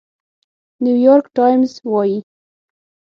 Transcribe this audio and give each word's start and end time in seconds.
نيويارک 0.83 1.25
ټايمز 1.37 1.71
وايي، 1.91 2.17